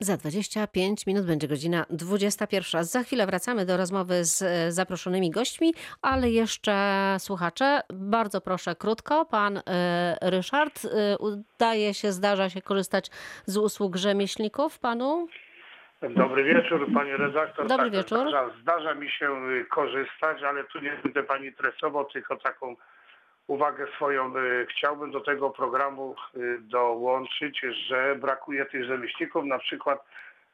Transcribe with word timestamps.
Za 0.00 0.16
25 0.16 1.06
minut 1.06 1.26
będzie 1.26 1.48
godzina 1.48 1.86
21. 1.90 2.84
Za 2.84 3.02
chwilę 3.02 3.26
wracamy 3.26 3.66
do 3.66 3.76
rozmowy 3.76 4.24
z 4.24 4.42
e, 4.42 4.72
zaproszonymi 4.72 5.30
gośćmi, 5.30 5.74
ale 6.02 6.30
jeszcze 6.30 6.74
słuchacze, 7.18 7.80
bardzo 7.92 8.40
proszę 8.40 8.76
krótko. 8.76 9.24
Pan 9.24 9.56
e, 9.56 9.62
Ryszard, 10.22 10.84
e, 10.84 11.18
udaje 11.18 11.94
się, 11.94 12.12
zdarza 12.12 12.50
się 12.50 12.62
korzystać 12.62 13.10
z 13.46 13.56
usług 13.56 13.96
rzemieślników 13.96 14.78
panu? 14.78 15.28
Dobry 16.10 16.44
wieczór, 16.44 16.92
pani 16.94 17.10
redaktor. 17.10 17.66
Dobry 17.66 17.90
tak, 17.90 17.92
wieczór. 17.92 18.28
Zdarza, 18.28 18.50
zdarza 18.62 18.94
mi 18.94 19.10
się 19.10 19.48
y, 19.48 19.64
korzystać, 19.64 20.42
ale 20.42 20.64
tu 20.64 20.80
nie 20.80 20.98
będę 21.02 21.22
pani 21.22 21.52
tresował, 21.52 22.04
tylko 22.04 22.36
taką 22.36 22.76
uwagę 23.46 23.86
swoją 23.96 24.36
y, 24.36 24.66
chciałbym 24.70 25.10
do 25.10 25.20
tego 25.20 25.50
programu 25.50 26.14
y, 26.36 26.58
dołączyć, 26.60 27.60
że 27.88 28.16
brakuje 28.16 28.66
tych 28.66 28.84
rzemieślników, 28.84 29.44
na 29.44 29.58
przykład 29.58 30.04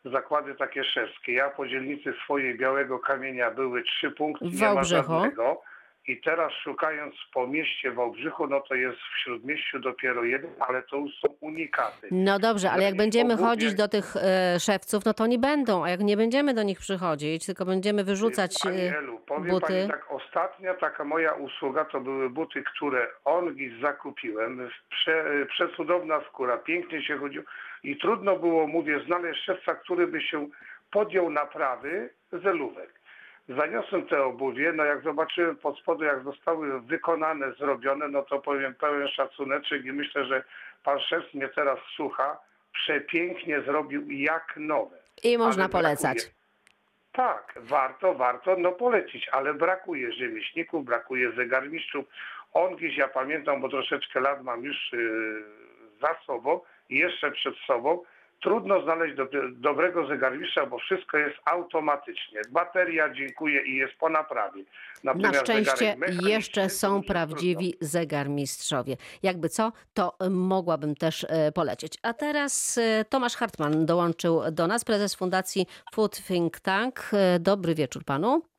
zakłady 0.05 0.55
takie 0.55 0.85
szewskie. 0.85 1.33
Ja 1.33 1.51
po 1.51 1.69
dzielnicy 1.69 2.15
swojej 2.25 2.59
Białego 2.59 2.99
Kamienia 2.99 3.51
były 3.51 3.83
trzy 3.83 4.11
punkty, 4.11 4.45
W 4.45 4.61
nie 4.61 4.75
ma 4.75 4.85
żadnego. 4.85 5.63
I 6.09 6.21
teraz 6.21 6.53
szukając 6.53 7.15
po 7.35 7.47
mieście 7.47 7.93
Wałbrzychu, 7.93 8.47
no 8.47 8.61
to 8.61 8.75
jest 8.75 8.99
w 8.99 9.19
Śródmieściu 9.25 9.79
dopiero 9.79 10.25
jeden, 10.25 10.51
ale 10.61 10.83
to 10.83 10.97
już 10.97 11.21
są 11.21 11.29
unikaty. 11.41 12.09
No 12.11 12.39
dobrze, 12.39 12.71
ale 12.71 12.83
jak 12.83 12.97
będziemy 12.97 13.37
chodzić 13.37 13.75
do 13.75 13.89
tych 13.89 14.17
e, 14.17 14.61
szewców, 14.61 15.05
no 15.05 15.15
to 15.15 15.25
oni 15.25 15.39
będą, 15.39 15.85
a 15.85 15.91
jak 15.91 16.01
nie 16.01 16.17
będziemy 16.17 16.55
do 16.55 16.63
nich 16.63 16.79
przychodzić, 16.79 17.47
tylko 17.47 17.65
będziemy 17.65 18.05
wyrzucać 18.05 18.55
Pani 18.63 18.81
e, 18.81 18.99
Elu, 18.99 19.19
powiem 19.19 19.51
buty. 19.51 19.67
Pani 19.67 19.89
tak, 19.89 20.07
ostatnia 20.11 20.75
taka 20.75 21.05
moja 21.05 21.33
usługa 21.33 21.85
to 21.85 22.01
były 22.01 22.31
buty, 22.31 22.63
które 22.63 23.07
Olgis 23.25 23.81
zakupiłem. 23.81 24.69
Prze, 24.91 25.47
przecudowna 25.49 26.21
skóra, 26.29 26.59
pięknie 26.59 27.03
się 27.03 27.19
chodziło 27.19 27.45
i 27.83 27.97
trudno 27.97 28.37
było, 28.37 28.67
mówię, 28.67 29.01
znaleźć 29.07 29.45
szewca, 29.45 29.75
który 29.75 30.07
by 30.07 30.23
się 30.23 30.49
podjął 30.91 31.31
naprawy 31.31 32.11
zelówek. 32.33 33.00
Zaniosłem 33.57 34.07
te 34.07 34.23
obuwie, 34.25 34.73
no 34.73 34.85
jak 34.85 35.03
zobaczyłem 35.03 35.57
pod 35.57 35.79
spodu, 35.79 36.05
jak 36.05 36.25
zostały 36.25 36.81
wykonane, 36.81 37.53
zrobione, 37.53 38.09
no 38.09 38.23
to 38.23 38.39
powiem 38.39 38.75
pełen 38.75 39.09
szacuneczek 39.09 39.85
i 39.85 39.93
myślę, 39.93 40.25
że 40.25 40.45
pan 40.85 41.01
szef 41.01 41.35
mnie 41.35 41.49
teraz 41.49 41.79
słucha, 41.97 42.39
przepięknie 42.73 43.61
zrobił 43.63 44.11
jak 44.11 44.55
nowe. 44.57 44.97
I 45.23 45.39
można 45.39 45.65
Ale 45.65 45.73
polecać. 45.73 46.17
brakuje. 46.17 46.35
Tak, 47.13 47.55
warto, 47.57 48.15
warto 48.15 48.57
no 48.59 48.73
polecić, 48.73 49.29
ale 49.29 49.55
brakuje 49.55 50.13
rzemieślników, 50.13 50.85
brakuje 50.85 51.33
zegarmistrzów. 51.33 52.05
On 52.53 52.77
gdzieś, 52.77 52.97
ja 52.97 53.09
pamiętam, 53.09 53.61
bo 53.61 53.69
troszeczkę 53.69 54.21
lat 54.21 54.43
mam 54.43 54.65
już 54.65 54.93
yy, 54.93 55.43
za 56.01 56.17
sobą 56.27 56.61
jeszcze 56.91 57.31
przed 57.31 57.55
sobą, 57.67 58.03
trudno 58.43 58.83
znaleźć 58.83 59.17
do, 59.17 59.27
dobrego 59.53 60.07
zegarmistrza, 60.07 60.67
bo 60.67 60.79
wszystko 60.79 61.19
jest 61.19 61.37
automatycznie. 61.45 62.41
Bateria 62.51 63.15
dziękuję 63.15 63.63
i 63.67 63.77
jest 63.77 63.95
po 63.95 64.09
naprawie. 64.09 64.65
Na 65.05 65.15
Natomiast 65.15 65.41
szczęście 65.41 65.77
zegarek 65.77 65.99
mechaniczny 65.99 66.31
jeszcze 66.31 66.69
są 66.69 67.03
prawdziwi 67.03 67.75
zegarmistrzowie. 67.81 68.97
Jakby 69.23 69.49
co, 69.49 69.73
to 69.95 70.17
y, 70.27 70.31
mogłabym 70.31 70.95
też 70.95 71.27
e, 71.29 71.53
polecieć. 71.53 71.99
A 72.03 72.15
teraz 72.15 72.79
e, 72.79 73.05
Tomasz 73.05 73.37
Hartman 73.37 73.87
dołączył 73.87 74.41
do 74.53 74.67
nas, 74.67 74.85
prezes 74.85 75.15
Fundacji 75.15 75.67
Food 75.95 76.17
Think 76.27 76.61
Tank. 76.61 77.11
Dobry 77.41 77.75
wieczór 77.75 78.05
panu. 78.05 78.50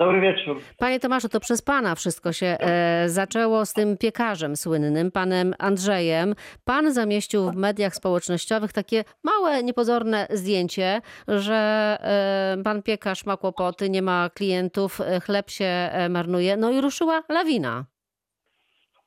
Dobry 0.00 0.20
wieczór. 0.20 0.60
Panie 0.78 1.00
Tomaszu, 1.00 1.28
to 1.28 1.40
przez 1.40 1.62
pana 1.62 1.94
wszystko 1.94 2.32
się 2.32 2.46
e, 2.46 3.08
zaczęło 3.08 3.66
z 3.66 3.72
tym 3.72 3.96
piekarzem 3.96 4.56
słynnym, 4.56 5.10
panem 5.10 5.54
Andrzejem. 5.58 6.34
Pan 6.64 6.92
zamieścił 6.92 7.50
w 7.50 7.56
mediach 7.56 7.94
społecznościowych 7.94 8.72
takie 8.72 9.04
małe, 9.24 9.62
niepozorne 9.62 10.26
zdjęcie, 10.30 11.00
że 11.28 11.54
e, 12.00 12.62
pan 12.64 12.82
piekarz 12.82 13.26
ma 13.26 13.36
kłopoty, 13.36 13.90
nie 13.90 14.02
ma 14.02 14.30
klientów, 14.34 15.00
e, 15.00 15.20
chleb 15.20 15.50
się 15.50 15.64
e, 15.64 16.08
marnuje. 16.08 16.56
No 16.56 16.70
i 16.70 16.80
ruszyła 16.80 17.22
lawina. 17.28 17.84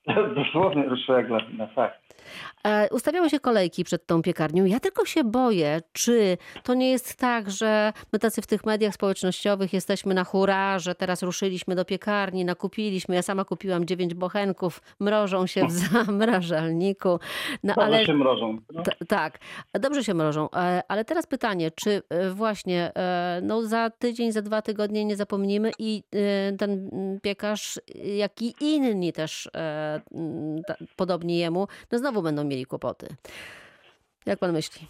Dosłownie 0.36 0.84
ruszyła 0.84 1.18
jak 1.18 1.30
lawina, 1.30 1.68
tak. 1.76 2.04
E, 2.68 2.90
Ustawiały 2.90 3.30
się 3.30 3.40
kolejki 3.40 3.84
przed 3.84 4.06
tą 4.06 4.22
piekarnią. 4.22 4.66
Ja 4.66 4.80
tylko 4.80 5.06
się 5.06 5.24
boję, 5.24 5.82
czy 5.94 6.38
to 6.64 6.74
nie 6.74 6.92
jest 6.92 7.16
tak, 7.16 7.52
że 7.52 7.94
my 8.14 8.20
tacy 8.20 8.42
w 8.42 8.48
tych 8.48 8.66
mediach 8.66 8.94
społecznościowych 8.94 9.74
jesteśmy 9.74 10.14
na 10.14 10.24
hura, 10.24 10.80
że 10.80 10.96
teraz 10.96 11.24
ruszyliśmy 11.24 11.76
do 11.76 11.86
piekarni, 11.86 12.46
nakupiliśmy. 12.46 13.16
Ja 13.16 13.22
sama 13.22 13.46
kupiłam 13.46 13.86
dziewięć 13.86 14.14
bochenków, 14.14 14.82
mrożą 15.00 15.48
się 15.48 15.68
w 15.68 15.72
zamrażalniku. 15.72 17.20
No 17.64 17.74
Dobrze 17.74 17.84
ale 17.84 18.06
się 18.06 18.14
mrożą. 18.14 18.58
No. 18.74 18.84
Tak, 19.08 19.40
dobrze 19.74 20.04
się 20.04 20.14
mrożą. 20.14 20.50
E, 20.56 20.84
Ale 20.88 21.06
teraz 21.06 21.28
pytanie, 21.28 21.72
czy 21.72 22.02
e, 22.10 22.30
właśnie 22.30 22.92
no 23.42 23.64
za 23.64 23.90
tydzień, 23.90 24.32
za 24.32 24.42
dwa 24.42 24.62
tygodnie 24.62 25.06
nie 25.06 25.16
zapomnimy 25.16 25.72
i 25.80 26.04
ten 26.60 26.90
piekarz, 27.22 27.80
jak 28.18 28.42
i 28.42 28.54
inni 28.60 29.14
też 29.14 29.50
podobni 30.96 31.38
jemu, 31.38 31.68
no 31.92 31.98
znowu 31.98 32.22
będą 32.22 32.44
mieli 32.44 32.53
kłopoty. 32.66 33.08
Jak 34.26 34.40
pan 34.40 34.54
myśli? 34.54 34.88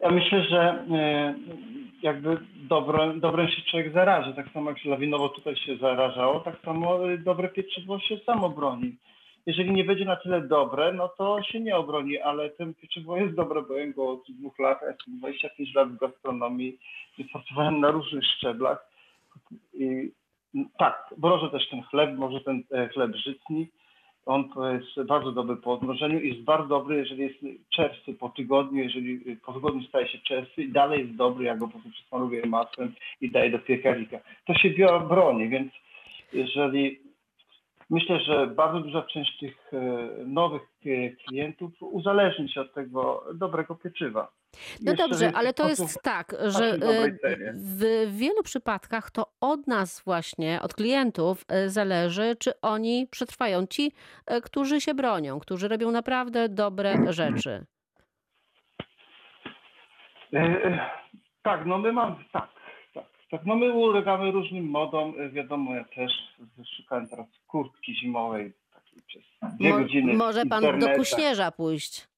Ja 0.00 0.10
myślę, 0.10 0.44
że 0.44 0.84
e, 0.90 1.34
jakby 2.02 2.38
dobro, 2.54 3.14
dobrem 3.14 3.48
się 3.48 3.62
człowiek 3.62 3.92
zaraży. 3.92 4.34
Tak 4.34 4.52
samo 4.52 4.70
jak 4.70 4.78
się 4.78 4.90
lawinowo 4.90 5.28
tutaj 5.28 5.56
się 5.56 5.76
zarażało, 5.76 6.40
tak 6.40 6.60
samo 6.64 7.12
e, 7.12 7.18
dobre 7.18 7.48
pieczywo 7.48 7.98
się 8.00 8.18
samo 8.26 8.50
broni. 8.50 8.96
Jeżeli 9.46 9.72
nie 9.72 9.84
będzie 9.84 10.04
na 10.04 10.16
tyle 10.16 10.40
dobre, 10.40 10.92
no 10.92 11.08
to 11.08 11.42
się 11.42 11.60
nie 11.60 11.76
obroni, 11.76 12.18
ale 12.18 12.50
ten 12.50 12.74
pieczywo 12.74 13.16
jest 13.16 13.34
dobre, 13.34 13.62
bo 13.62 13.74
ja 13.74 13.92
go 13.92 14.10
od 14.10 14.22
dwóch 14.28 14.58
lat, 14.58 14.78
ja 14.82 14.88
jestem 14.88 15.18
25 15.18 15.74
lat 15.74 15.88
w 15.88 15.98
gastronomii 15.98 16.78
pracowałem 17.32 17.80
na 17.80 17.90
różnych 17.90 18.24
szczeblach. 18.24 18.86
I, 19.74 20.12
tak, 20.78 21.14
mrożę 21.18 21.50
też 21.50 21.68
ten 21.68 21.82
chleb, 21.82 22.16
może 22.16 22.40
ten 22.40 22.62
e, 22.70 22.88
chleb 22.88 23.16
żytni. 23.16 23.68
On 24.30 24.48
jest 24.72 25.08
bardzo 25.08 25.32
dobry 25.32 25.56
po 25.56 25.72
odmrożeniu 25.72 26.20
i 26.20 26.28
jest 26.28 26.42
bardzo 26.42 26.68
dobry, 26.68 26.96
jeżeli 26.96 27.22
jest 27.22 27.38
czerwcy 27.70 28.14
po 28.14 28.28
tygodniu, 28.28 28.82
jeżeli 28.82 29.36
po 29.36 29.52
tygodniu 29.52 29.82
staje 29.82 30.08
się 30.08 30.18
czerwcy 30.18 30.62
i 30.62 30.72
dalej 30.72 31.00
jest 31.00 31.16
dobry, 31.16 31.44
ja 31.44 31.56
go 31.56 31.66
po 31.66 31.72
prostu 31.72 31.90
przesmaruję 31.90 32.46
masłem 32.46 32.92
i 33.20 33.30
daję 33.30 33.50
do 33.50 33.58
piekarnika. 33.58 34.18
To 34.46 34.54
się 34.54 34.70
biorą 34.70 35.08
broni, 35.08 35.48
więc 35.48 35.72
jeżeli 36.32 37.00
myślę, 37.90 38.20
że 38.20 38.46
bardzo 38.46 38.80
duża 38.80 39.02
część 39.02 39.38
tych 39.38 39.74
e, 39.74 40.08
nowych 40.26 40.62
e, 40.86 41.10
klientów 41.10 41.72
uzależni 41.80 42.48
się 42.48 42.60
od 42.60 42.74
tego 42.74 43.24
dobrego 43.34 43.74
pieczywa. 43.74 44.28
No 44.82 44.90
Jeszcze 44.92 45.08
dobrze, 45.08 45.32
ale 45.34 45.52
to 45.54 45.68
jest 45.68 46.02
tak, 46.02 46.36
że 46.46 46.78
cenie. 46.78 47.52
w 47.54 47.82
wielu 48.16 48.42
przypadkach 48.42 49.10
to 49.10 49.26
od 49.40 49.66
nas 49.66 50.02
właśnie, 50.04 50.58
od 50.62 50.74
klientów 50.74 51.44
e, 51.48 51.68
zależy, 51.68 52.36
czy 52.38 52.60
oni 52.60 53.06
przetrwają. 53.10 53.66
Ci, 53.66 53.92
e, 54.26 54.40
którzy 54.40 54.80
się 54.80 54.94
bronią, 54.94 55.40
którzy 55.40 55.68
robią 55.68 55.90
naprawdę 55.90 56.48
dobre 56.48 57.12
rzeczy. 57.12 57.66
E, 60.32 60.38
e, 60.38 60.90
Tak, 61.42 61.66
no 61.66 61.78
my 61.78 61.92
mamy, 61.92 62.16
tak, 62.32 62.48
tak, 62.94 63.04
tak, 63.30 63.40
no 63.46 63.56
my 63.56 63.72
ulegamy 63.72 64.30
różnym 64.30 64.64
modom, 64.64 65.14
wiadomo, 65.32 65.74
ja 65.74 65.84
też 65.84 66.12
szukałem 66.76 67.08
teraz 67.08 67.26
kurtki 67.46 67.94
zimowej, 67.96 68.52
takiej 68.74 69.02
przez 69.06 69.22
dwie 69.58 69.70
Mo- 69.70 69.78
godziny 69.78 70.12
może 70.14 70.46
pan 70.46 70.78
do 70.78 70.88
kuśnierza 70.88 71.50
pójść. 71.50 72.09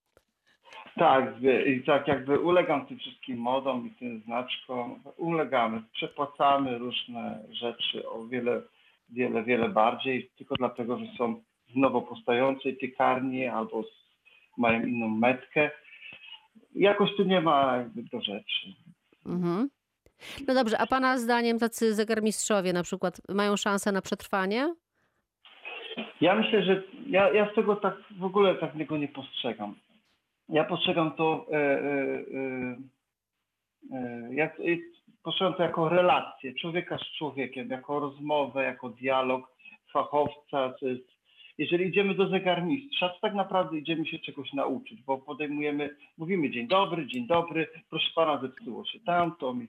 Tak, 0.96 1.24
i 1.66 1.82
tak 1.82 2.08
jakby 2.08 2.40
ulegam 2.40 2.86
tym 2.86 2.98
wszystkim 2.98 3.38
modom 3.38 3.86
i 3.86 3.90
tym 3.90 4.20
znaczkom, 4.20 5.00
ulegamy, 5.16 5.82
przepłacamy 5.92 6.78
różne 6.78 7.38
rzeczy 7.50 8.08
o 8.08 8.26
wiele, 8.26 8.62
wiele, 9.10 9.42
wiele 9.42 9.68
bardziej, 9.68 10.30
tylko 10.38 10.54
dlatego, 10.54 10.98
że 10.98 11.06
są 11.18 11.42
z 11.72 11.76
nowo 11.76 12.02
powstającej 12.02 12.76
piekarni 12.76 13.46
albo 13.46 13.82
z, 13.82 13.86
mają 14.58 14.82
inną 14.86 15.08
metkę. 15.08 15.70
Jakoś 16.74 17.16
tu 17.16 17.24
nie 17.24 17.40
ma 17.40 17.76
jakby 17.76 18.02
do 18.02 18.20
rzeczy. 18.20 18.74
Mhm. 19.26 19.68
No 20.48 20.54
dobrze, 20.54 20.78
a 20.78 20.86
pana 20.86 21.18
zdaniem 21.18 21.58
tacy 21.58 21.94
zegarmistrzowie 21.94 22.72
na 22.72 22.82
przykład 22.82 23.20
mają 23.28 23.56
szansę 23.56 23.92
na 23.92 24.02
przetrwanie? 24.02 24.74
Ja 26.20 26.34
myślę, 26.34 26.62
że 26.62 26.82
ja, 27.06 27.32
ja 27.32 27.50
z 27.52 27.54
tego 27.54 27.76
tak 27.76 27.94
w 28.10 28.24
ogóle 28.24 28.54
tak 28.54 28.74
niego 28.74 28.96
nie 28.96 29.08
postrzegam. 29.08 29.74
Ja 30.52 30.64
postrzegam 30.64 31.12
to, 31.12 31.46
e, 31.52 31.56
e, 31.56 32.24
e, 33.92 34.44
e, 34.44 34.76
postrzegam 35.22 35.54
to 35.54 35.62
jako 35.62 35.88
relację 35.88 36.54
człowieka 36.54 36.98
z 36.98 37.18
człowiekiem, 37.18 37.68
jako 37.68 38.00
rozmowę, 38.00 38.64
jako 38.64 38.88
dialog 38.88 39.48
fachowca. 39.92 40.74
Jeżeli 41.58 41.84
idziemy 41.88 42.14
do 42.14 42.28
zegarmistrza, 42.28 43.08
to 43.08 43.18
tak 43.20 43.34
naprawdę 43.34 43.78
idziemy 43.78 44.06
się 44.06 44.18
czegoś 44.18 44.52
nauczyć, 44.52 45.02
bo 45.02 45.18
podejmujemy, 45.18 45.96
mówimy 46.18 46.50
dzień 46.50 46.68
dobry, 46.68 47.06
dzień 47.06 47.26
dobry, 47.26 47.66
proszę 47.90 48.10
pana, 48.14 48.40
zepsuło 48.40 48.84
się 48.84 49.00
tamto, 49.00 49.54
mi- 49.54 49.68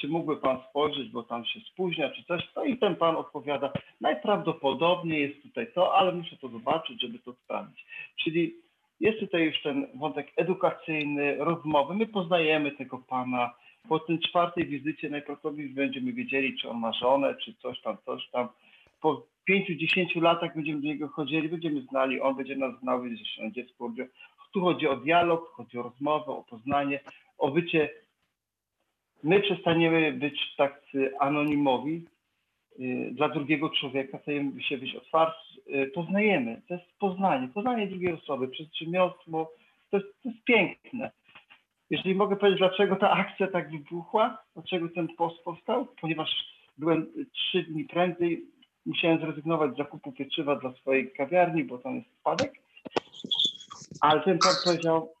czy 0.00 0.08
mógłby 0.08 0.36
pan 0.36 0.58
spojrzeć, 0.70 1.08
bo 1.10 1.22
tam 1.22 1.44
się 1.44 1.60
spóźnia, 1.60 2.10
czy 2.10 2.24
coś, 2.24 2.48
no 2.56 2.64
i 2.64 2.78
ten 2.78 2.96
pan 2.96 3.16
odpowiada, 3.16 3.72
najprawdopodobniej 4.00 5.22
jest 5.22 5.42
tutaj 5.42 5.66
to, 5.74 5.94
ale 5.94 6.12
muszę 6.12 6.36
to 6.36 6.48
zobaczyć, 6.48 7.00
żeby 7.00 7.18
to 7.18 7.32
sprawdzić. 7.32 7.84
Czyli 8.24 8.54
Jest 9.00 9.20
tutaj 9.20 9.44
już 9.44 9.62
ten 9.62 9.86
wątek 9.94 10.32
edukacyjny, 10.36 11.36
rozmowy. 11.36 11.94
My 11.94 12.06
poznajemy 12.06 12.72
tego 12.72 12.98
pana. 12.98 13.54
Po 13.88 13.98
tej 13.98 14.18
czwartej 14.18 14.66
wizycie 14.66 15.10
najprawdopodobniej 15.10 15.68
będziemy 15.68 16.12
wiedzieli, 16.12 16.58
czy 16.58 16.68
on 16.68 16.78
ma 16.78 16.92
żonę, 16.92 17.34
czy 17.44 17.54
coś 17.54 17.80
tam, 17.80 17.96
coś 18.06 18.30
tam. 18.30 18.48
Po 19.00 19.26
pięciu, 19.44 19.74
dziesięciu 19.74 20.20
latach 20.20 20.54
będziemy 20.54 20.80
do 20.80 20.86
niego 20.86 21.08
chodzili, 21.08 21.48
będziemy 21.48 21.82
znali, 21.82 22.20
on 22.20 22.36
będzie 22.36 22.56
nas 22.56 22.80
znał, 22.80 23.02
będzie 23.02 23.24
się 23.24 23.52
dziecko. 23.52 23.92
Tu 24.52 24.60
chodzi 24.60 24.88
o 24.88 24.96
dialog, 24.96 25.48
chodzi 25.48 25.78
o 25.78 25.82
rozmowę, 25.82 26.32
o 26.32 26.44
poznanie, 26.50 27.00
o 27.38 27.50
bycie. 27.50 27.90
My 29.22 29.40
przestaniemy 29.40 30.12
być 30.12 30.54
tacy 30.56 31.12
anonimowi 31.18 32.04
y, 32.80 33.10
dla 33.12 33.28
drugiego 33.28 33.70
człowieka, 33.70 34.18
stajemy 34.18 34.62
się 34.62 34.78
być 34.78 34.94
otwarci, 34.94 35.49
poznajemy. 35.94 36.62
To 36.68 36.74
jest 36.74 36.86
poznanie, 36.98 37.48
poznanie 37.48 37.86
drugiej 37.86 38.12
osoby 38.12 38.48
przez 38.48 38.66
rzemiosło. 38.74 39.52
To 39.90 39.96
jest, 39.96 40.08
to 40.22 40.28
jest 40.28 40.44
piękne. 40.44 41.10
Jeżeli 41.90 42.14
mogę 42.14 42.36
powiedzieć, 42.36 42.58
dlaczego 42.58 42.96
ta 42.96 43.10
akcja 43.10 43.46
tak 43.46 43.70
wybuchła, 43.70 44.42
dlaczego 44.54 44.88
ten 44.88 45.08
post 45.08 45.44
powstał, 45.44 45.86
ponieważ 46.00 46.30
byłem 46.78 47.06
trzy 47.32 47.62
dni 47.62 47.84
prędzej, 47.84 48.46
musiałem 48.86 49.20
zrezygnować 49.20 49.74
z 49.74 49.76
zakupu 49.76 50.12
pieczywa 50.12 50.56
dla 50.56 50.72
swojej 50.72 51.12
kawiarni, 51.12 51.64
bo 51.64 51.78
tam 51.78 51.96
jest 51.96 52.08
spadek. 52.20 52.52
Ale 54.00 54.20
ten 54.20 54.38
pan 54.38 54.54
powiedział, 54.64 55.14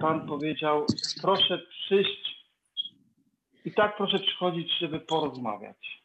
pan 0.00 0.26
powiedział, 0.26 0.86
proszę 1.22 1.58
przyjść 1.58 2.44
i 3.64 3.72
tak 3.72 3.96
proszę 3.96 4.18
przychodzić, 4.18 4.78
żeby 4.78 5.00
porozmawiać. 5.00 5.99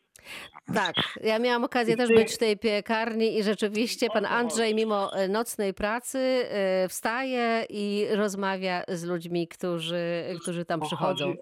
Tak, 0.73 0.95
ja 1.23 1.39
miałam 1.39 1.63
okazję 1.63 1.97
też 1.97 2.09
być 2.09 2.33
w 2.33 2.37
tej 2.37 2.57
piekarni 2.57 3.37
i 3.37 3.43
rzeczywiście 3.43 4.07
pan 4.09 4.25
Andrzej 4.25 4.75
mimo 4.75 5.13
e, 5.13 5.27
nocnej 5.27 5.73
pracy 5.73 6.19
e, 6.19 6.87
wstaje 6.89 7.65
i 7.69 8.07
rozmawia 8.15 8.83
z 8.87 9.03
ludźmi, 9.03 9.47
którzy, 9.47 10.23
którzy 10.41 10.65
tam 10.65 10.81
przychodzą. 10.81 11.35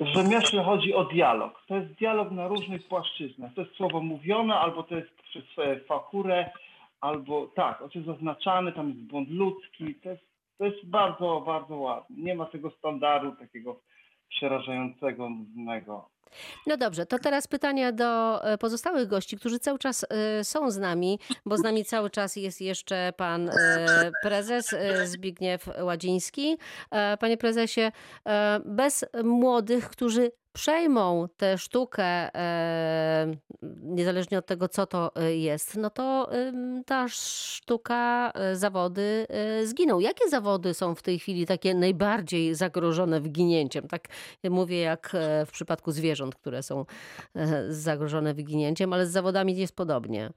W 0.00 0.06
rzemiośle 0.06 0.64
chodzi 0.64 0.94
o 0.94 1.04
dialog. 1.04 1.62
To 1.68 1.76
jest 1.76 1.92
dialog 1.92 2.30
na 2.30 2.48
różnych 2.48 2.88
płaszczyznach. 2.88 3.54
To 3.54 3.60
jest 3.60 3.74
słowo 3.74 4.00
mówione, 4.00 4.54
albo 4.54 4.82
to 4.82 4.96
jest 4.96 5.22
przez 5.22 5.44
e, 5.58 5.80
fakurę, 5.80 6.50
albo 7.00 7.46
tak, 7.46 7.82
on 7.82 7.90
jest 7.94 8.06
zaznaczany, 8.06 8.72
tam 8.72 8.88
jest 8.88 9.00
błąd 9.00 9.30
ludzki. 9.30 9.94
To 9.94 10.10
jest, 10.10 10.24
to 10.58 10.64
jest 10.64 10.86
bardzo, 10.86 11.42
bardzo 11.46 11.76
ładne. 11.76 12.16
Nie 12.16 12.34
ma 12.34 12.46
tego 12.46 12.70
standardu 12.70 13.36
takiego 13.36 13.80
przerażającego, 14.28 15.30
nudnego. 15.30 16.13
No 16.66 16.76
dobrze, 16.76 17.06
to 17.06 17.18
teraz 17.18 17.46
pytanie 17.46 17.92
do 17.92 18.44
e, 18.44 18.58
pozostałych 18.58 19.08
gości, 19.08 19.36
którzy 19.36 19.58
cały 19.58 19.78
czas 19.78 20.06
e, 20.08 20.44
są 20.44 20.70
z 20.70 20.78
nami, 20.78 21.18
bo 21.46 21.56
z 21.56 21.62
nami 21.62 21.84
cały 21.84 22.10
czas 22.10 22.36
jest 22.36 22.60
jeszcze 22.60 23.12
pan 23.16 23.48
e, 23.48 24.12
prezes 24.22 24.74
Zbigniew 25.04 25.68
Ładziński. 25.82 26.58
Panie 27.20 27.36
prezesie, 27.36 27.92
bez 28.64 29.04
młodych, 29.24 29.88
którzy 29.88 30.30
przejmą 30.54 31.28
tę 31.36 31.58
sztukę, 31.58 32.30
niezależnie 33.82 34.38
od 34.38 34.46
tego, 34.46 34.68
co 34.68 34.86
to 34.86 35.16
e, 35.16 35.36
jest, 35.36 35.76
no 35.76 35.90
to 35.90 36.30
ta 36.86 37.08
sztuka, 37.08 38.32
e, 38.34 38.56
zawody 38.56 39.26
e, 39.28 39.66
zginą. 39.66 40.00
Jakie 40.00 40.28
zawody 40.28 40.74
są 40.74 40.94
w 40.94 41.02
tej 41.02 41.18
chwili 41.18 41.46
takie 41.46 41.74
najbardziej 41.74 42.54
zagrożone 42.54 43.20
wyginięciem? 43.20 43.88
Tak 43.88 44.08
mówię 44.50 44.80
jak 44.80 45.10
e, 45.14 45.46
w 45.46 45.50
przypadku 45.50 45.92
zwierząt, 45.92 46.34
które 46.34 46.62
są 46.62 46.86
e, 47.34 47.72
zagrożone 47.72 48.34
wyginięciem, 48.34 48.92
ale 48.92 49.06
z 49.06 49.10
zawodami 49.10 49.56
jest 49.56 49.76
podobnie. 49.76 50.30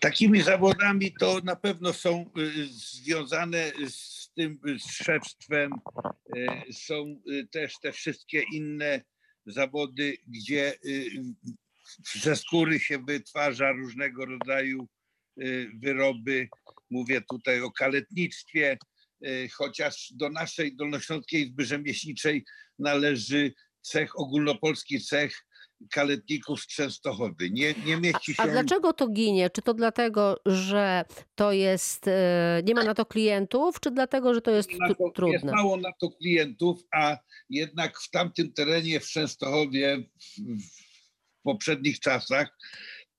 Takimi 0.00 0.42
zawodami 0.42 1.12
to 1.20 1.40
na 1.44 1.56
pewno 1.56 1.92
są 1.92 2.30
y, 2.38 2.66
związane 2.66 3.72
z 3.88 4.21
tym 4.34 4.58
y, 4.68 4.78
szewstwem. 4.78 5.72
y, 6.36 6.72
Są 6.72 7.22
y, 7.30 7.46
też 7.46 7.74
te 7.82 7.92
wszystkie 7.92 8.42
inne 8.52 9.02
zawody, 9.46 10.16
gdzie 10.26 10.74
ze 12.14 12.36
skóry 12.36 12.80
się 12.80 13.04
wytwarza 13.04 13.72
różnego 13.72 14.24
rodzaju 14.24 14.88
wyroby. 15.74 16.48
Mówię 16.90 17.22
tutaj 17.30 17.60
o 17.60 17.70
kaletnictwie, 17.70 18.78
chociaż 19.52 20.12
do 20.14 20.30
naszej 20.30 20.76
Dolnośląskiej 20.76 21.42
Izby 21.42 21.64
Rzemieślniczej 21.64 22.44
należy 22.78 23.52
cech, 23.80 24.18
ogólnopolski 24.18 25.00
cech 25.00 25.46
kaletników 25.90 26.60
z 26.60 26.66
Częstochowy. 26.66 27.50
Nie, 27.50 27.74
nie 27.86 27.96
mieści 27.96 28.34
się 28.34 28.42
A 28.42 28.46
dlaczego 28.46 28.92
to 28.92 29.08
ginie? 29.08 29.50
Czy 29.50 29.62
to 29.62 29.74
dlatego, 29.74 30.40
że 30.46 31.04
to 31.34 31.52
jest, 31.52 32.08
e, 32.08 32.62
nie 32.64 32.74
ma 32.74 32.84
na 32.84 32.94
to 32.94 33.06
klientów, 33.06 33.80
czy 33.80 33.90
dlatego, 33.90 34.34
że 34.34 34.40
to 34.40 34.50
jest 34.50 34.68
to, 34.68 34.86
jest 34.88 35.14
trudne? 35.14 35.52
mało 35.52 35.76
na 35.76 35.92
to 36.00 36.10
klientów, 36.10 36.80
a 36.94 37.16
jednak 37.50 38.00
w 38.00 38.10
tamtym 38.10 38.52
terenie 38.52 39.00
w 39.00 39.06
Częstochowie 39.06 39.98
w, 39.98 40.40
w 41.38 41.42
poprzednich 41.42 42.00
czasach 42.00 42.58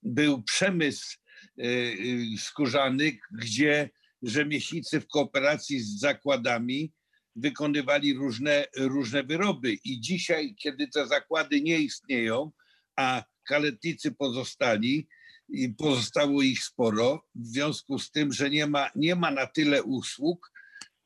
był 0.04 0.44
przemysł 0.44 1.18
y, 1.60 1.63
y, 1.63 2.38
skórzany, 2.38 3.18
gdzie 3.42 3.89
rzemieślnicy 4.21 5.01
w 5.01 5.07
kooperacji 5.07 5.80
z 5.80 6.00
zakładami 6.00 6.94
wykonywali 7.35 8.13
różne, 8.13 8.65
różne 8.77 9.24
wyroby. 9.24 9.74
I 9.83 10.01
dzisiaj, 10.01 10.56
kiedy 10.56 10.88
te 10.88 11.07
zakłady 11.07 11.62
nie 11.62 11.80
istnieją, 11.80 12.51
a 12.95 13.24
kaletnicy 13.44 14.12
pozostali, 14.12 15.07
i 15.50 15.69
pozostało 15.69 16.41
ich 16.41 16.63
sporo, 16.63 17.24
w 17.35 17.47
związku 17.47 18.00
z 18.00 18.12
tym, 18.12 18.33
że 18.33 18.50
nie 18.50 18.68
ma, 18.68 18.89
nie 18.95 19.15
ma 19.15 19.31
na 19.31 19.47
tyle 19.47 19.83
usług, 19.83 20.51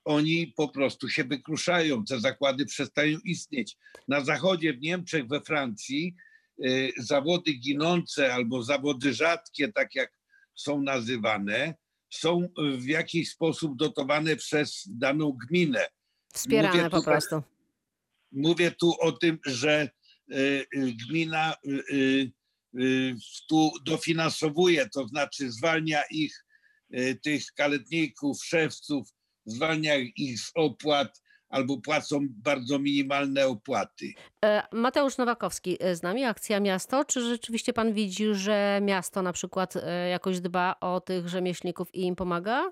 oni 0.05 0.53
po 0.57 0.69
prostu 0.69 1.09
się 1.09 1.23
wykruszają, 1.23 2.05
te 2.05 2.19
zakłady 2.19 2.65
przestają 2.65 3.19
istnieć. 3.25 3.77
Na 4.07 4.21
zachodzie, 4.21 4.73
w 4.73 4.81
Niemczech, 4.81 5.27
we 5.27 5.41
Francji 5.41 6.15
y, 6.65 6.91
zawody 6.97 7.53
ginące 7.53 8.33
albo 8.33 8.63
zawody 8.63 9.13
rzadkie, 9.13 9.71
tak 9.73 9.95
jak 9.95 10.17
są 10.55 10.81
nazywane, 10.81 11.75
są 12.09 12.49
w 12.77 12.85
jakiś 12.85 13.29
sposób 13.29 13.77
dotowane 13.77 14.35
przez 14.35 14.83
daną 14.87 15.37
gminę. 15.47 15.87
Wspierane 16.37 16.77
mówię 16.77 16.89
po 16.89 16.97
tutaj- 16.97 17.13
prostu. 17.13 17.41
Mówię 18.31 18.71
tu 18.71 18.93
o 18.99 19.11
tym, 19.11 19.39
że 19.45 19.89
y, 20.31 20.35
y, 20.35 20.93
gmina 21.07 21.53
y, 21.93 22.31
tu 23.49 23.71
dofinansowuje, 23.85 24.89
to 24.89 25.07
znaczy 25.07 25.51
zwalnia 25.51 26.01
ich, 26.11 26.43
tych 27.23 27.43
kaletników, 27.55 28.45
szewców, 28.45 29.07
zwalnia 29.45 29.95
ich 29.95 30.39
z 30.39 30.51
opłat 30.55 31.21
albo 31.49 31.77
płacą 31.77 32.19
bardzo 32.29 32.79
minimalne 32.79 33.47
opłaty. 33.47 34.13
E, 34.45 34.63
Mateusz 34.71 35.17
Nowakowski 35.17 35.77
e, 35.79 35.95
z 35.95 36.03
nami, 36.03 36.23
Akcja 36.23 36.59
Miasto. 36.59 37.05
Czy 37.05 37.21
rzeczywiście 37.21 37.73
pan 37.73 37.93
widzi, 37.93 38.25
że 38.35 38.79
miasto 38.83 39.21
na 39.21 39.33
przykład 39.33 39.75
e, 39.75 40.09
jakoś 40.09 40.39
dba 40.39 40.75
o 40.81 41.01
tych 41.01 41.29
rzemieślników 41.29 41.95
i 41.95 42.01
im 42.01 42.15
pomaga? 42.15 42.71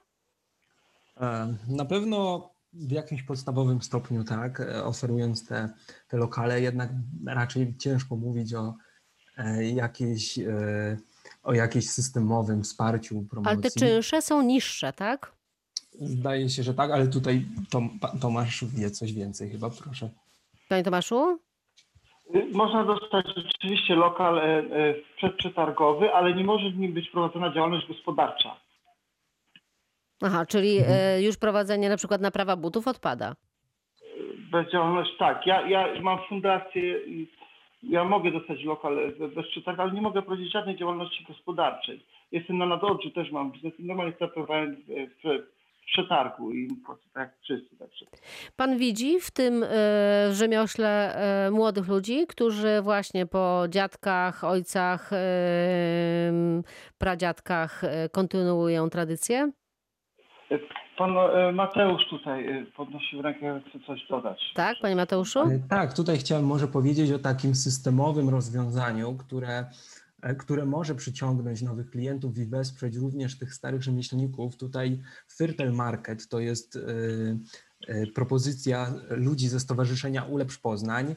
E, 1.18 1.56
Na 1.68 1.86
pewno 1.86 2.50
w 2.76 2.92
jakimś 2.92 3.24
podstawowym 3.24 3.82
stopniu, 3.82 4.24
tak, 4.24 4.60
e, 4.60 4.84
oferując 4.84 5.48
te, 5.48 5.70
te 6.08 6.18
lokale, 6.18 6.62
jednak 6.62 6.90
raczej 7.28 7.78
ciężko 7.78 8.16
mówić 8.16 8.54
o 8.54 8.74
e, 9.38 9.64
jakiejś, 9.64 10.40
e, 10.40 10.98
o 11.44 11.54
jakimś 11.54 11.90
systemowym 11.90 12.64
wsparciu 12.64 13.24
promocji. 13.30 13.54
Ale 13.54 13.62
te 13.62 13.80
czynsze 13.80 14.22
są 14.22 14.42
niższe, 14.42 14.94
tak? 14.94 15.32
Zdaje 15.92 16.50
się, 16.50 16.64
że 16.64 16.74
tak, 16.74 16.92
ale 16.92 17.08
tutaj 17.08 17.46
Tom, 17.70 18.00
Tomasz 18.22 18.66
wie 18.66 18.92
coś 18.92 19.14
więcej 19.14 19.50
chyba, 19.50 19.70
proszę. 19.70 20.10
Panie 20.70 20.84
Tomaszu? 20.84 21.40
Y, 22.36 22.46
Można 22.54 22.86
dostać 22.86 23.26
rzeczywiście 23.36 23.96
lokal 23.96 24.42
przedprzetargowy, 25.18 26.14
ale 26.14 26.36
nie 26.36 26.44
może 26.44 26.70
w 26.70 26.78
nim 26.78 26.94
być 26.94 27.10
prowadzona 27.10 27.54
działalność 27.54 27.88
gospodarcza. 27.88 28.65
Aha, 30.22 30.46
czyli 30.46 30.78
Mhm. 30.78 30.98
e, 31.00 31.22
już 31.22 31.38
prowadzenie 31.38 31.90
na 31.90 31.98
przykład 31.98 32.22
naprawa 32.22 32.56
butów 32.56 32.88
odpada. 32.88 33.36
Bez 34.52 34.72
działalności, 34.72 35.18
tak. 35.20 35.48
Ja, 35.48 35.68
ja 35.68 36.02
mam 36.02 36.20
fundację 36.30 37.06
i 37.06 37.28
ja 37.84 38.04
mogę 38.04 38.32
dostać 38.32 38.64
lokal 38.64 38.98
bez 39.36 39.48
przetargu, 39.48 39.82
ale 39.82 39.92
nie 39.92 40.02
mogę 40.02 40.22
prowadzić 40.22 40.52
żadnej 40.52 40.78
działalności 40.78 41.26
gospodarczej. 41.28 42.06
Jestem 42.32 42.58
na 42.58 42.66
nadodrzu, 42.66 43.12
też 43.12 43.32
mam 43.32 43.52
biznes 43.52 43.80
i 43.80 43.86
normalnie 43.86 44.14
startowałem 44.16 44.76
w, 45.24 45.56
przetargu 45.86 46.52
i 46.52 46.68
po 46.68 46.86
prostu 46.86 47.10
tak 47.14 47.38
wszyscy. 47.44 47.76
Pan 48.56 48.78
widzi 48.78 49.20
w 49.20 49.32
tym 49.32 49.64
e, 49.64 49.68
rzemiośle 50.34 51.16
e, 51.48 51.52
młodych 51.52 51.88
ludzi, 51.88 52.28
którzy 52.28 52.82
właśnie 52.82 53.26
po 53.26 53.64
dziadkach, 53.70 54.44
ojcach, 54.44 55.10
pradziadkach 56.98 57.82
kontynuują 58.12 58.90
tradycję? 58.90 59.52
Pan 60.98 61.18
e, 61.18 61.52
Mateusz 61.52 62.10
tutaj 62.10 62.48
e, 62.48 62.66
podnosił 62.66 63.22
rękę, 63.22 63.62
chce 63.70 63.80
coś 63.80 64.08
dodać. 64.08 64.52
Tak, 64.56 64.78
panie 64.82 64.96
Mateuszu? 64.96 65.40
Tak, 65.70 65.94
tutaj 65.94 66.18
chciałem 66.18 66.46
może 66.46 66.68
powiedzieć 66.68 67.12
o 67.12 67.20
takim 67.20 67.56
systemowym 67.56 68.30
rozwiązaniu, 68.30 69.16
które 69.16 69.66
które 70.40 70.66
może 70.66 70.96
przyciągnąć 70.96 71.62
nowych 71.62 71.90
klientów 71.90 72.38
i 72.38 72.46
wesprzeć 72.46 72.96
również 72.96 73.38
tych 73.38 73.54
starych 73.54 73.84
rzemieślników. 73.84 74.58
Tutaj 74.58 75.02
Firtel 75.38 75.72
Market 75.72 76.30
to 76.30 76.40
jest 76.40 76.80
propozycja 78.16 78.94
ludzi 79.10 79.48
ze 79.48 79.60
Stowarzyszenia 79.60 80.24
Ulepsz 80.24 80.58
Poznań. 80.58 81.16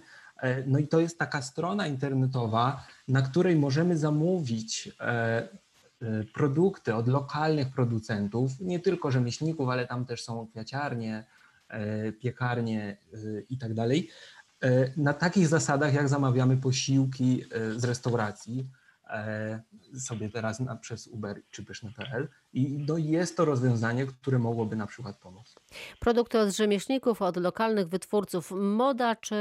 No 0.66 0.78
i 0.78 0.88
to 0.88 1.00
jest 1.00 1.18
taka 1.18 1.42
strona 1.42 1.86
internetowa, 1.86 2.86
na 3.08 3.22
której 3.22 3.56
możemy 3.56 3.96
zamówić 3.96 4.90
produkty 6.34 6.94
od 6.94 7.08
lokalnych 7.08 7.72
producentów, 7.72 8.60
nie 8.60 8.80
tylko 8.80 9.10
rzemieślników, 9.10 9.68
ale 9.68 9.86
tam 9.86 10.06
też 10.06 10.24
są 10.24 10.46
kwiaciarnie, 10.46 11.24
e, 11.68 12.12
piekarnie 12.12 12.96
e, 13.14 13.16
i 13.50 13.58
tak 13.58 13.74
dalej. 13.74 14.10
Na 14.96 15.14
takich 15.14 15.48
zasadach, 15.48 15.94
jak 15.94 16.08
zamawiamy 16.08 16.56
posiłki 16.56 17.44
z 17.76 17.84
restauracji 17.84 18.70
sobie 19.98 20.30
teraz 20.30 20.60
na, 20.60 20.76
przez 20.76 21.06
Uber 21.06 21.42
czy 21.50 21.64
pyszne.pl 21.64 22.28
i 22.52 22.84
no 22.88 22.98
jest 22.98 23.36
to 23.36 23.44
rozwiązanie, 23.44 24.06
które 24.06 24.38
mogłoby 24.38 24.76
na 24.76 24.86
przykład 24.86 25.16
pomóc. 25.18 25.54
Produkty 26.00 26.38
od 26.38 26.50
rzemieślników, 26.50 27.22
od 27.22 27.36
lokalnych 27.36 27.88
wytwórców, 27.88 28.50
moda 28.50 29.16
czy 29.16 29.36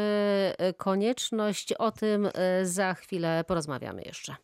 konieczność? 0.77 1.73
O 1.73 1.91
tym 1.91 2.27
za 2.63 2.93
chwilę 2.93 3.43
porozmawiamy 3.47 4.01
jeszcze. 4.01 4.35